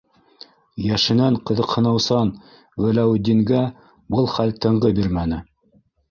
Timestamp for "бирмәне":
5.01-5.39